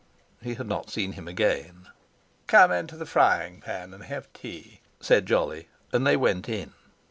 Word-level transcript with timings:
_"He 0.43 0.55
had 0.55 0.65
not 0.67 0.89
seen 0.89 1.11
him 1.11 1.27
again. 1.27 1.87
"Come 2.47 2.71
in 2.71 2.87
to 2.87 2.97
the 2.97 3.05
Frying 3.05 3.61
pan 3.61 3.93
and 3.93 4.05
have 4.05 4.33
tea," 4.33 4.81
said 4.99 5.27
Jolly, 5.27 5.67
and 5.93 6.07
they 6.07 6.17
went 6.17 6.49
in. 6.49 6.73